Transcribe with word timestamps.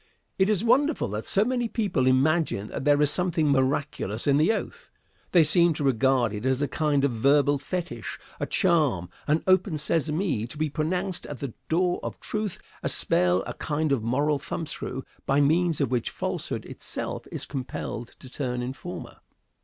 It 0.39 0.49
is 0.49 0.63
wonderful 0.63 1.09
that 1.09 1.27
so 1.27 1.45
many 1.45 1.67
people 1.67 2.07
imagine 2.07 2.65
that 2.69 2.85
there 2.85 3.03
is 3.03 3.11
something 3.11 3.49
miraculous 3.51 4.25
in 4.25 4.37
the 4.37 4.51
oath. 4.51 4.89
They 5.31 5.43
seem 5.43 5.73
to 5.75 5.83
regard 5.83 6.33
it 6.33 6.43
as 6.43 6.59
a 6.63 6.67
kind 6.67 7.05
of 7.05 7.11
verbal 7.11 7.59
fetich, 7.59 8.19
a 8.39 8.47
charm, 8.47 9.09
an 9.27 9.43
"open 9.45 9.77
sesame" 9.77 10.47
to 10.47 10.57
be 10.57 10.71
pronounced 10.71 11.27
at 11.27 11.37
the 11.37 11.53
door 11.69 11.99
of 12.01 12.19
truth, 12.19 12.57
a 12.81 12.89
spell, 12.89 13.43
a 13.45 13.53
kind 13.53 13.91
of 13.91 14.01
moral 14.01 14.39
thumbscrew, 14.39 15.03
by 15.27 15.39
means 15.39 15.79
of 15.79 15.91
which 15.91 16.09
falsehood 16.09 16.65
itself 16.65 17.27
is 17.31 17.45
compelled 17.45 18.15
to 18.17 18.27
turn 18.27 18.63
informer. 18.63 19.17